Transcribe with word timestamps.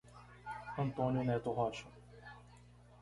Antônio 0.79 1.23
Neto 1.23 1.51
Rocha 1.53 1.85